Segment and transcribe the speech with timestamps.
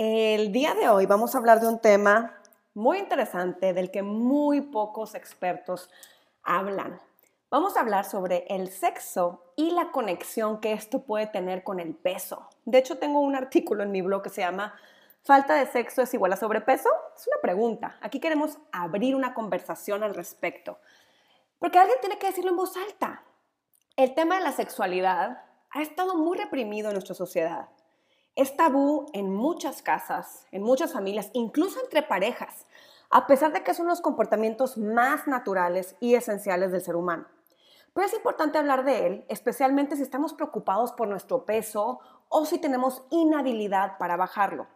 [0.00, 2.40] el día de hoy vamos a hablar de un tema
[2.72, 5.90] muy interesante del que muy pocos expertos
[6.44, 7.00] hablan.
[7.50, 11.96] Vamos a hablar sobre el sexo y la conexión que esto puede tener con el
[11.96, 12.48] peso.
[12.64, 14.72] De hecho, tengo un artículo en mi blog que se llama
[15.24, 16.90] ¿Falta de sexo es igual a sobrepeso?
[17.16, 17.98] Es una pregunta.
[18.00, 20.78] Aquí queremos abrir una conversación al respecto.
[21.58, 23.24] Porque alguien tiene que decirlo en voz alta.
[23.96, 27.68] El tema de la sexualidad ha estado muy reprimido en nuestra sociedad.
[28.38, 32.68] Es tabú en muchas casas, en muchas familias, incluso entre parejas,
[33.10, 37.26] a pesar de que son los comportamientos más naturales y esenciales del ser humano.
[37.92, 42.60] Pero es importante hablar de él, especialmente si estamos preocupados por nuestro peso o si
[42.60, 44.68] tenemos inhabilidad para bajarlo.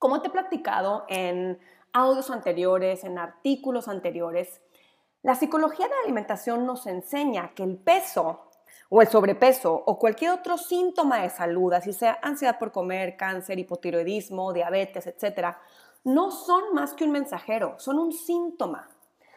[0.00, 1.60] Como te he platicado en
[1.92, 4.62] audios anteriores, en artículos anteriores,
[5.22, 8.49] la psicología de la alimentación nos enseña que el peso
[8.90, 13.58] o el sobrepeso o cualquier otro síntoma de salud, así sea ansiedad por comer, cáncer,
[13.58, 15.56] hipotiroidismo, diabetes, etc.,
[16.02, 18.88] no son más que un mensajero, son un síntoma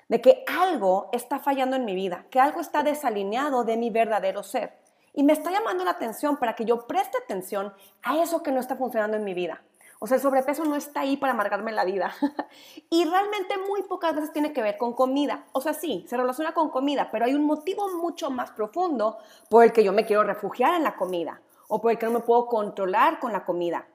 [0.10, 4.44] de que algo está fallando en mi vida, que algo está desalineado de mi verdadero
[4.44, 4.80] ser.
[5.14, 8.60] Y me está llamando la atención para que yo preste atención a eso que no
[8.60, 9.62] está funcionando en mi vida.
[10.04, 12.14] O sea, el sobrepeso no está ahí para amargarme la vida.
[12.90, 15.46] y realmente muy pocas veces tiene que ver con comida.
[15.54, 19.64] O sea, sí, se relaciona con comida, pero hay un motivo mucho más profundo por
[19.64, 22.20] el que yo me quiero refugiar en la comida o por el que no me
[22.20, 23.88] puedo controlar con la comida.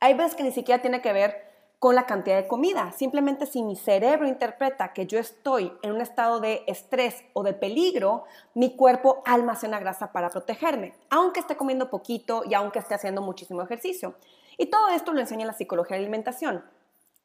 [0.00, 2.90] Hay veces que ni siquiera tiene que ver con la cantidad de comida.
[2.92, 7.52] Simplemente si mi cerebro interpreta que yo estoy en un estado de estrés o de
[7.52, 8.24] peligro,
[8.54, 13.60] mi cuerpo almacena grasa para protegerme, aunque esté comiendo poquito y aunque esté haciendo muchísimo
[13.60, 14.14] ejercicio.
[14.58, 16.64] Y todo esto lo enseña la psicología de alimentación.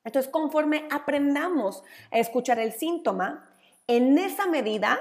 [0.03, 3.49] Entonces, conforme aprendamos a escuchar el síntoma,
[3.87, 4.99] en esa medida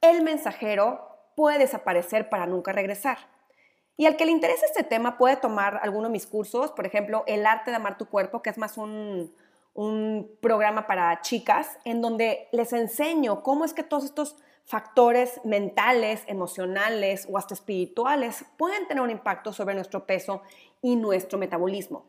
[0.00, 3.18] el mensajero puede desaparecer para nunca regresar.
[3.98, 7.24] Y al que le interese este tema puede tomar alguno de mis cursos, por ejemplo,
[7.26, 9.32] El arte de amar tu cuerpo, que es más un
[10.40, 14.36] programa para chicas, en donde les enseño cómo es que todos estos
[14.66, 20.42] factores mentales, emocionales o hasta espirituales pueden tener un impacto sobre nuestro peso
[20.82, 22.04] y nuestro metabolismo.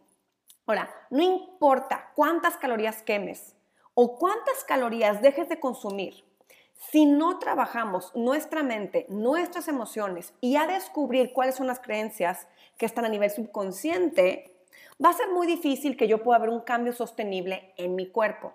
[0.66, 3.56] Ahora, no importa cuántas calorías quemes
[3.94, 6.26] o cuántas calorías dejes de consumir,
[6.74, 12.48] si no trabajamos nuestra mente, nuestras emociones y a descubrir cuáles son las creencias
[12.78, 14.56] que están a nivel subconsciente,
[15.04, 18.54] va a ser muy difícil que yo pueda ver un cambio sostenible en mi cuerpo.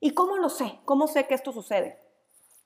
[0.00, 0.78] ¿Y cómo lo sé?
[0.84, 2.03] ¿Cómo sé que esto sucede?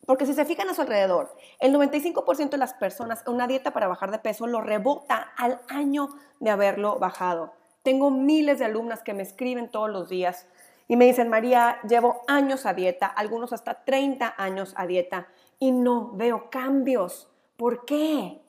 [0.07, 3.73] Porque si se fijan a su alrededor, el 95% de las personas en una dieta
[3.73, 6.09] para bajar de peso lo rebota al año
[6.41, 7.53] de haberlo bajado.
[7.83, 10.47] Tengo miles de alumnas que me escriben todos los días
[10.89, 15.29] y me dicen, María, llevo años a dieta, algunos hasta 30 años a dieta
[15.59, 17.29] y no veo cambios.
[17.57, 18.41] ¿Por qué?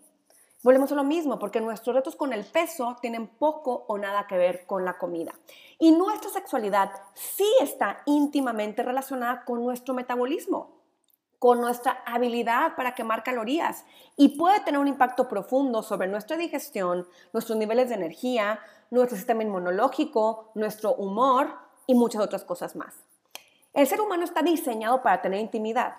[0.61, 4.37] Volvemos a lo mismo, porque nuestros retos con el peso tienen poco o nada que
[4.37, 5.33] ver con la comida.
[5.77, 10.78] Y nuestra sexualidad sí está íntimamente relacionada con nuestro metabolismo
[11.39, 13.85] con nuestra habilidad para quemar calorías
[14.17, 18.59] y puede tener un impacto profundo sobre nuestra digestión, nuestros niveles de energía,
[18.91, 21.53] nuestro sistema inmunológico, nuestro humor
[21.87, 23.05] y muchas otras cosas más.
[23.73, 25.95] El ser humano está diseñado para tener intimidad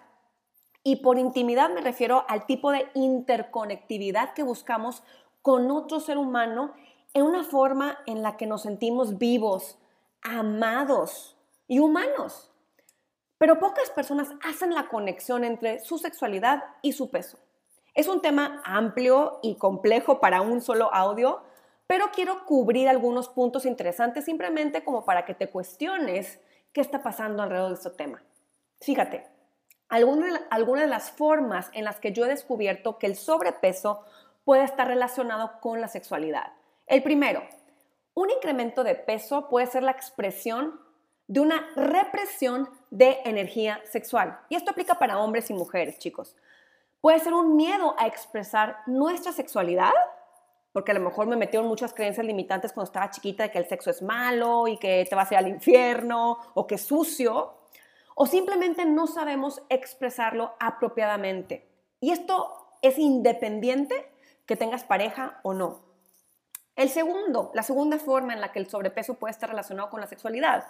[0.83, 5.03] y por intimidad me refiero al tipo de interconectividad que buscamos
[5.43, 6.73] con otro ser humano
[7.15, 9.79] en una forma en la que nos sentimos vivos,
[10.23, 11.37] amados
[11.67, 12.51] y humanos.
[13.41, 17.39] Pero pocas personas hacen la conexión entre su sexualidad y su peso.
[17.95, 21.41] Es un tema amplio y complejo para un solo audio,
[21.87, 26.39] pero quiero cubrir algunos puntos interesantes simplemente como para que te cuestiones
[26.75, 28.23] qué está pasando alrededor de este tema.
[28.83, 29.27] Fíjate,
[29.89, 34.05] algunas de las formas en las que yo he descubierto que el sobrepeso
[34.45, 36.53] puede estar relacionado con la sexualidad.
[36.87, 37.43] El primero,
[38.13, 40.79] un incremento de peso puede ser la expresión
[41.31, 44.41] de una represión de energía sexual.
[44.49, 46.35] Y esto aplica para hombres y mujeres, chicos.
[47.01, 49.93] Puede ser un miedo a expresar nuestra sexualidad,
[50.73, 53.69] porque a lo mejor me metieron muchas creencias limitantes cuando estaba chiquita de que el
[53.69, 57.55] sexo es malo y que te vas a ir al infierno o que es sucio,
[58.17, 61.65] o simplemente no sabemos expresarlo apropiadamente.
[62.01, 64.11] Y esto es independiente
[64.47, 65.79] que tengas pareja o no.
[66.75, 70.09] El segundo, la segunda forma en la que el sobrepeso puede estar relacionado con la
[70.09, 70.65] sexualidad.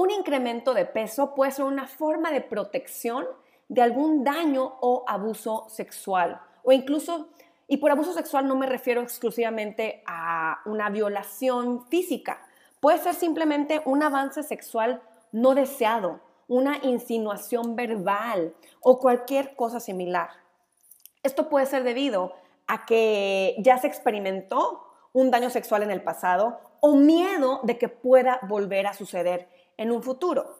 [0.00, 3.26] Un incremento de peso puede ser una forma de protección
[3.68, 6.40] de algún daño o abuso sexual.
[6.62, 7.28] O incluso,
[7.68, 12.40] y por abuso sexual no me refiero exclusivamente a una violación física.
[12.80, 15.02] Puede ser simplemente un avance sexual
[15.32, 20.30] no deseado, una insinuación verbal o cualquier cosa similar.
[21.22, 22.32] Esto puede ser debido
[22.66, 24.82] a que ya se experimentó
[25.12, 29.90] un daño sexual en el pasado o miedo de que pueda volver a suceder en
[29.90, 30.58] un futuro.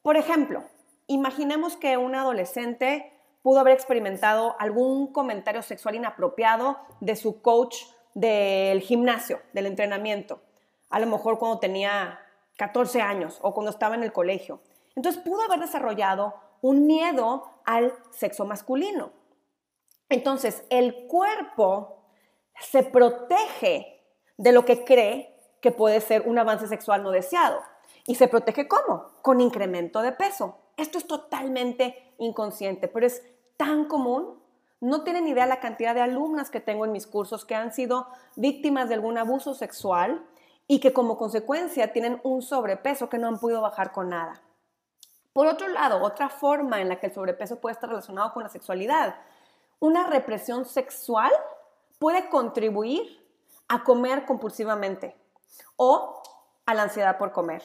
[0.00, 0.62] Por ejemplo,
[1.08, 3.12] imaginemos que un adolescente
[3.42, 7.76] pudo haber experimentado algún comentario sexual inapropiado de su coach
[8.14, 10.40] del gimnasio, del entrenamiento,
[10.88, 12.20] a lo mejor cuando tenía
[12.58, 14.60] 14 años o cuando estaba en el colegio.
[14.94, 19.10] Entonces pudo haber desarrollado un miedo al sexo masculino.
[20.08, 22.04] Entonces el cuerpo
[22.60, 24.00] se protege
[24.36, 27.60] de lo que cree que puede ser un avance sexual no deseado.
[28.06, 29.06] ¿Y se protege cómo?
[29.22, 30.58] Con incremento de peso.
[30.76, 33.22] Esto es totalmente inconsciente, pero es
[33.56, 34.40] tan común.
[34.80, 38.06] No tienen idea la cantidad de alumnas que tengo en mis cursos que han sido
[38.36, 40.26] víctimas de algún abuso sexual
[40.66, 44.40] y que como consecuencia tienen un sobrepeso que no han podido bajar con nada.
[45.32, 48.48] Por otro lado, otra forma en la que el sobrepeso puede estar relacionado con la
[48.48, 49.16] sexualidad,
[49.78, 51.32] una represión sexual
[51.98, 53.20] puede contribuir
[53.68, 55.16] a comer compulsivamente
[55.76, 56.22] o
[56.66, 57.62] a la ansiedad por comer.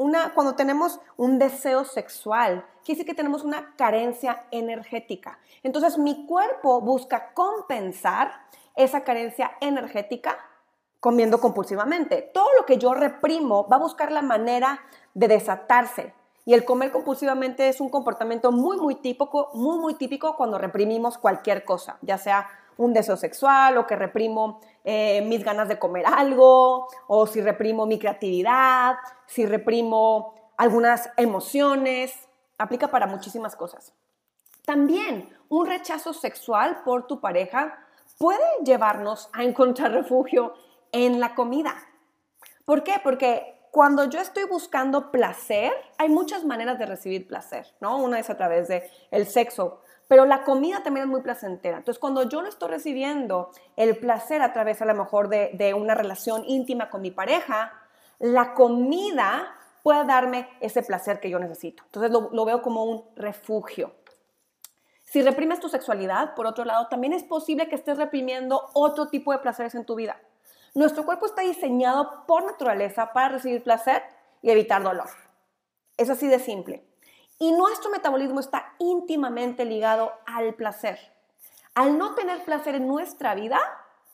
[0.00, 5.38] Una, cuando tenemos un deseo sexual, quiere decir que tenemos una carencia energética.
[5.62, 10.38] Entonces mi cuerpo busca compensar esa carencia energética
[11.00, 12.30] comiendo compulsivamente.
[12.32, 14.80] Todo lo que yo reprimo va a buscar la manera
[15.12, 16.14] de desatarse.
[16.46, 21.18] Y el comer compulsivamente es un comportamiento muy, muy típico, muy, muy típico cuando reprimimos
[21.18, 22.48] cualquier cosa, ya sea
[22.80, 27.84] un deseo sexual o que reprimo eh, mis ganas de comer algo o si reprimo
[27.84, 28.94] mi creatividad,
[29.26, 32.14] si reprimo algunas emociones.
[32.56, 33.92] Aplica para muchísimas cosas.
[34.64, 37.78] También un rechazo sexual por tu pareja
[38.18, 40.54] puede llevarnos a encontrar refugio
[40.90, 41.74] en la comida.
[42.64, 42.94] ¿Por qué?
[43.02, 47.98] Porque cuando yo estoy buscando placer, hay muchas maneras de recibir placer, ¿no?
[47.98, 51.76] Una es a través del el sexo, pero la comida también es muy placentera.
[51.76, 55.94] Entonces, cuando yo no estoy recibiendo el placer a través a lo mejor de, una
[55.94, 57.72] relación íntima con mi pareja,
[58.18, 59.54] la comida
[59.84, 61.84] puede darme ese placer que yo necesito.
[61.84, 63.94] Entonces, lo, lo veo como un refugio.
[65.04, 69.30] Si reprimes tu sexualidad, por otro lado, también es posible que estés reprimiendo otro tipo
[69.30, 70.20] de placeres en tu vida.
[70.74, 74.02] Nuestro cuerpo está diseñado por naturaleza para recibir placer
[74.42, 75.06] y evitar dolor.
[75.96, 76.89] Es así de simple.
[77.42, 80.98] Y nuestro metabolismo está íntimamente ligado al placer.
[81.74, 83.58] Al no tener placer en nuestra vida,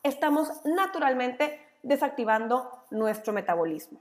[0.05, 3.99] estamos naturalmente desactivando nuestro metabolismo.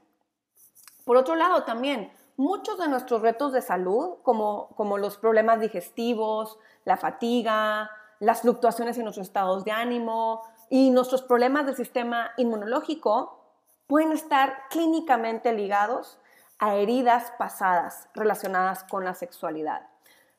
[1.06, 6.60] Por otro lado, también muchos de nuestros retos de salud, como, como los problemas digestivos,
[6.84, 7.90] la fatiga,
[8.20, 13.40] las fluctuaciones en nuestros estados de ánimo y nuestros problemas del sistema inmunológico,
[13.88, 16.20] pueden estar clínicamente ligados
[16.60, 19.88] a heridas pasadas relacionadas con la sexualidad.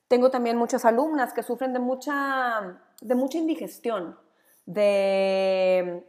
[0.09, 4.19] Tengo también muchas alumnas que sufren de mucha, de mucha indigestión,
[4.65, 6.07] de,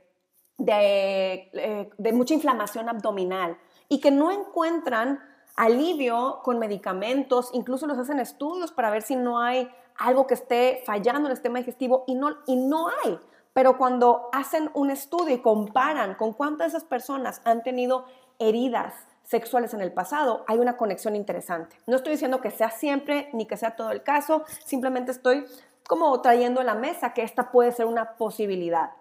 [0.60, 3.58] eh, de mucha inflamación abdominal
[3.90, 5.20] y que no encuentran
[5.56, 10.84] alivio con medicamentos, incluso los hacen estudios para ver si no hay algo que esté
[10.86, 13.20] fallando en el sistema digestivo y no, y no hay.
[13.54, 18.06] Pero cuando hacen un estudio y comparan con cuántas de esas personas han tenido
[18.38, 18.94] heridas
[19.28, 21.76] sexuales en el pasado, hay una conexión interesante.
[21.86, 25.46] No estoy diciendo que sea siempre ni que sea todo el caso, simplemente estoy
[25.86, 28.92] como trayendo a la mesa que esta puede ser una posibilidad.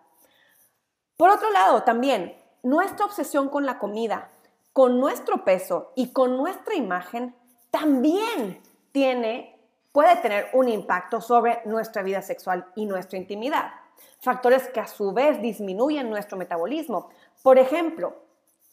[1.17, 4.31] Por otro lado, también, nuestra obsesión con la comida,
[4.73, 7.35] con nuestro peso y con nuestra imagen
[7.71, 9.61] también tiene,
[9.93, 13.71] puede tener un impacto sobre nuestra vida sexual y nuestra intimidad.
[14.19, 17.11] Factores que a su vez disminuyen nuestro metabolismo.
[17.43, 18.26] Por ejemplo,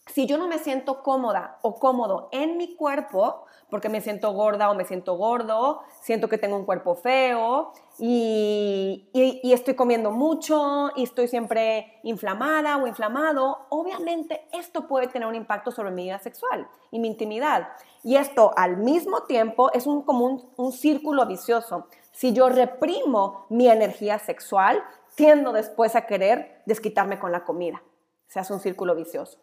[0.06, 4.70] si yo no me siento cómoda o cómodo en mi cuerpo, porque me siento gorda
[4.70, 9.08] o me siento gordo, siento que tengo un cuerpo feo y,
[9.42, 15.70] estoy comiendo mucho y estoy siempre inflamada o inflamado, obviamente esto puede tener un impacto
[15.70, 17.68] sobre mi vida sexual y mi intimidad.
[18.02, 21.88] Y esto al mismo tiempo es un, como un, un círculo vicioso.
[22.12, 24.84] Si yo reprimo mi energía sexual,
[25.14, 27.82] tiendo después a querer desquitarme con la comida.
[28.26, 29.38] Se hace un círculo vicioso.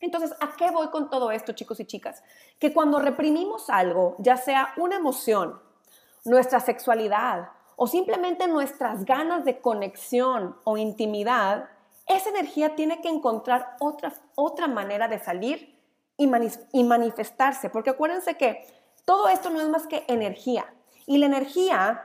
[0.00, 2.22] Entonces, ¿a qué voy con todo esto, chicos y chicas?
[2.58, 5.60] Que cuando reprimimos algo, ya sea una emoción,
[6.24, 11.68] nuestra sexualidad o simplemente nuestras ganas de conexión o intimidad,
[12.06, 15.78] esa energía tiene que encontrar otra, otra manera de salir
[16.16, 16.26] y,
[16.84, 17.70] manifestarse.
[17.70, 18.66] Porque acuérdense que
[19.04, 20.72] todo esto no es más que energía.
[21.06, 22.04] Y la energía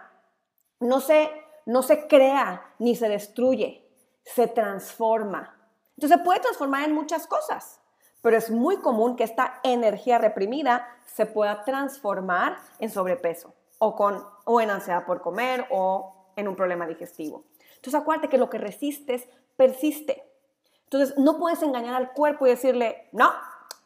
[0.80, 1.30] no se,
[1.66, 3.88] no se crea ni se destruye,
[4.26, 5.58] se transforma.
[5.96, 7.80] Entonces se puede transformar en muchas cosas
[8.24, 14.26] pero es muy común que esta energía reprimida se pueda transformar en sobrepeso o, con,
[14.46, 17.44] o en ansiedad por comer o en un problema digestivo.
[17.76, 19.28] Entonces acuérdate que lo que resistes
[19.58, 20.24] persiste.
[20.86, 23.30] Entonces no puedes engañar al cuerpo y decirle, no,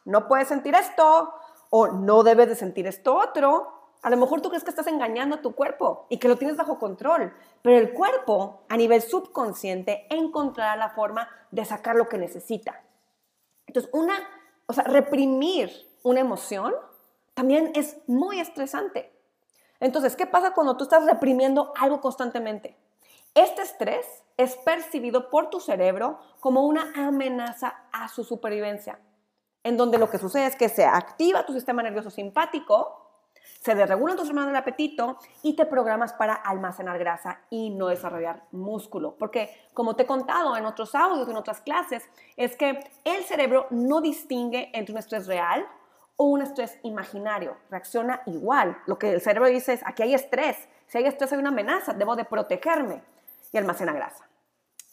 [0.04, 1.34] no puedes sentir esto
[1.70, 3.72] o no debes de sentir esto otro.
[4.02, 6.56] A lo mejor tú crees que estás engañando a tu cuerpo y que lo tienes
[6.56, 12.18] bajo control, pero el cuerpo a nivel subconsciente encontrará la forma de sacar lo que
[12.18, 12.84] necesita.
[13.68, 14.18] Entonces, una,
[14.66, 15.70] o sea, reprimir
[16.02, 16.74] una emoción
[17.34, 19.12] también es muy estresante.
[19.78, 22.76] Entonces, ¿qué pasa cuando tú estás reprimiendo algo constantemente?
[23.34, 28.98] Este estrés es percibido por tu cerebro como una amenaza a su supervivencia,
[29.62, 33.07] en donde lo que sucede es que se activa tu sistema nervioso simpático
[33.60, 38.44] se desregulan tus hormonas del apetito y te programas para almacenar grasa y no desarrollar
[38.52, 39.16] músculo.
[39.18, 43.66] Porque, como te he contado en otros audios, en otras clases, es que el cerebro
[43.70, 45.66] no distingue entre un estrés real
[46.16, 47.56] o un estrés imaginario.
[47.70, 48.78] Reacciona igual.
[48.86, 50.56] Lo que el cerebro dice es, aquí hay estrés.
[50.86, 53.02] Si hay estrés hay una amenaza, debo de protegerme.
[53.52, 54.28] Y almacena grasa.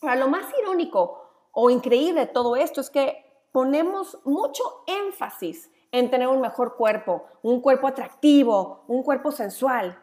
[0.02, 6.10] Ahora, lo más irónico o increíble de todo esto es que ponemos mucho énfasis en
[6.10, 10.02] tener un mejor cuerpo, un cuerpo atractivo, un cuerpo sensual.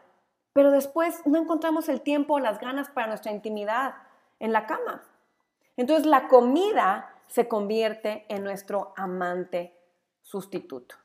[0.53, 3.95] Pero después no encontramos el tiempo o las ganas para nuestra intimidad
[4.39, 5.03] en la cama.
[5.77, 9.75] Entonces la comida se convierte en nuestro amante
[10.21, 10.97] sustituto.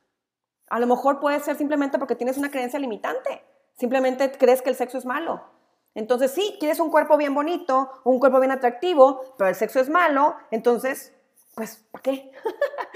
[0.69, 3.43] A lo mejor puede ser simplemente porque tienes una creencia limitante.
[3.77, 5.41] Simplemente crees que el sexo es malo.
[5.95, 9.89] Entonces sí, quieres un cuerpo bien bonito, un cuerpo bien atractivo, pero el sexo es
[9.89, 11.13] malo, entonces
[11.57, 12.31] pues, ¿para qué?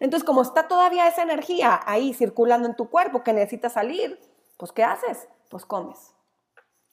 [0.00, 4.18] Entonces, como está todavía esa energía ahí circulando en tu cuerpo que necesita salir,
[4.56, 5.28] pues, ¿qué haces?
[5.50, 6.14] Pues comes.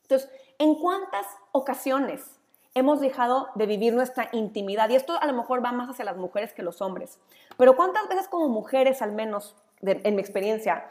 [0.04, 2.40] Entonces, ¿en cuántas ocasiones
[2.74, 4.90] hemos dejado de vivir nuestra intimidad?
[4.90, 7.20] Y esto a lo mejor va más hacia las mujeres que los hombres.
[7.58, 10.90] Pero ¿cuántas veces como mujeres, al menos en mi experiencia,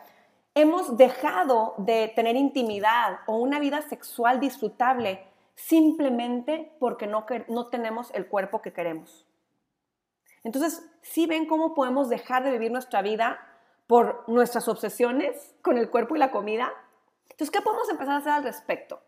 [0.54, 8.10] hemos dejado de tener intimidad o una vida sexual disfrutable simplemente porque no, no tenemos
[8.14, 9.26] el cuerpo que queremos?
[10.46, 13.40] Entonces, ¿sí ven cómo podemos dejar de vivir nuestra vida
[13.88, 16.72] por nuestras obsesiones con el cuerpo y la comida?
[17.24, 19.02] Entonces, ¿qué podemos empezar a hacer al respecto?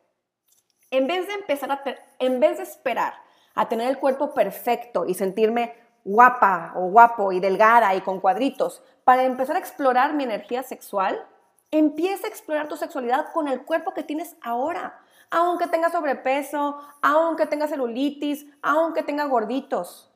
[0.91, 1.81] En vez de empezar a
[2.19, 3.15] en vez de esperar
[3.55, 8.83] a tener el cuerpo perfecto y sentirme guapa o guapo y delgada y con cuadritos,
[9.05, 11.25] para empezar a explorar mi energía sexual,
[11.71, 14.99] empieza a explorar tu sexualidad con el cuerpo que tienes ahora,
[15.31, 20.08] aunque tenga sobrepeso, aunque tenga celulitis, aunque tenga gorditos.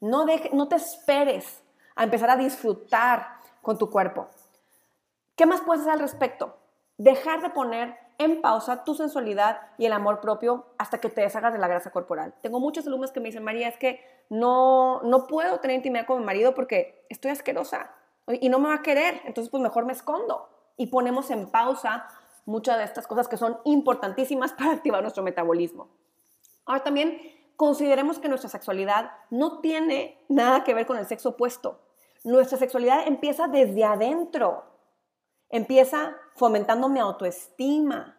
[0.00, 1.62] No, no te esperes
[1.94, 3.26] a empezar a disfrutar
[3.62, 4.28] con tu cuerpo.
[5.36, 6.56] ¿Qué más puedes hacer al respecto?
[6.96, 11.54] Dejar de poner en pausa tu sensualidad y el amor propio hasta que te deshagas
[11.54, 12.34] de la grasa corporal.
[12.42, 16.18] Tengo muchos alumnos que me dicen, María, es que no, no puedo tener intimidad con
[16.18, 17.90] mi marido porque estoy asquerosa
[18.28, 20.50] y no me va a querer, entonces pues mejor me escondo.
[20.76, 22.06] Y ponemos en pausa
[22.44, 25.88] muchas de estas cosas que son importantísimas para activar nuestro metabolismo.
[26.66, 27.20] Ahora también
[27.60, 31.82] consideremos que nuestra sexualidad no tiene nada que ver con el sexo opuesto.
[32.24, 34.64] Nuestra sexualidad empieza desde adentro.
[35.50, 38.18] Empieza fomentando mi autoestima,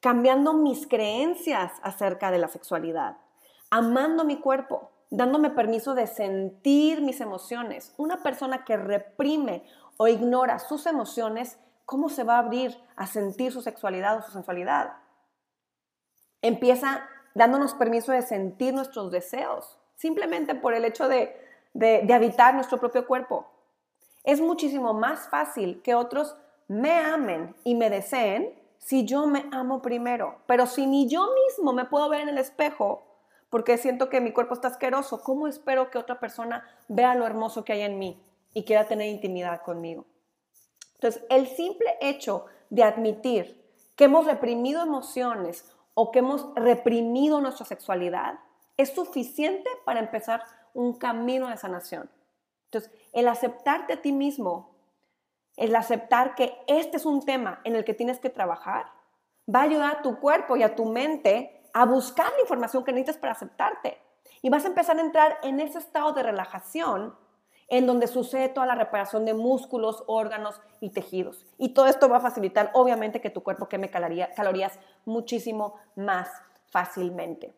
[0.00, 3.18] cambiando mis creencias acerca de la sexualidad,
[3.70, 7.94] amando mi cuerpo, dándome permiso de sentir mis emociones.
[7.96, 9.64] Una persona que reprime
[9.98, 14.32] o ignora sus emociones, ¿cómo se va a abrir a sentir su sexualidad o su
[14.32, 14.94] sensualidad?
[16.42, 21.36] Empieza dándonos permiso de sentir nuestros deseos, simplemente por el hecho de,
[22.12, 23.46] habitar nuestro propio cuerpo.
[24.22, 26.36] Es muchísimo más fácil que otros
[26.68, 30.38] me amen y me deseen si yo me amo primero.
[30.46, 33.02] Pero si ni yo mismo me puedo ver en el espejo,
[33.50, 35.22] porque siento que mi cuerpo está asqueroso.
[35.22, 38.20] ¿Cómo espero que otra persona vea lo hermoso que hay en mí
[38.52, 40.06] y quiera tener intimidad conmigo?
[40.94, 43.62] Entonces, el simple hecho de admitir
[43.94, 48.38] que hemos reprimido emociones o que hemos reprimido nuestra sexualidad
[48.76, 50.42] es suficiente para empezar
[50.74, 52.10] un camino de sanación.
[52.66, 54.74] Entonces, el aceptarte a ti mismo,
[55.56, 58.86] el aceptar que este es un tema en el que tienes que trabajar,
[59.52, 62.92] va a ayudar a tu cuerpo y a tu mente a buscar la información que
[62.92, 64.00] necesitas para aceptarte.
[64.42, 67.16] Y vas a empezar a entrar en ese estado de relajación
[67.76, 71.44] en donde sucede toda la reparación de músculos, órganos y tejidos.
[71.58, 76.30] Y todo esto va a facilitar, obviamente, que tu cuerpo queme calorías muchísimo más
[76.68, 77.52] fácilmente.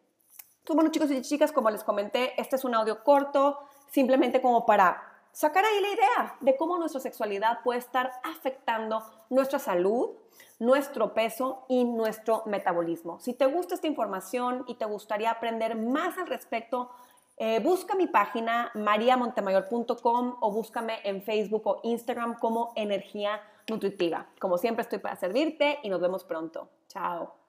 [0.66, 3.58] Bueno, chicos y chicas, como les comenté, este es un audio corto,
[3.90, 9.58] simplemente como para sacar ahí la idea de cómo nuestra sexualidad puede estar afectando nuestra
[9.58, 10.12] salud,
[10.58, 13.20] nuestro peso y nuestro metabolismo.
[13.20, 16.90] Si te gusta esta información y te gustaría aprender más al respecto,
[17.36, 24.26] eh, busca mi página mariamontemayor.com o búscame en Facebook o Instagram como Energía Nutritiva.
[24.40, 26.68] Como siempre estoy para servirte y nos vemos pronto.
[26.88, 27.45] Chao.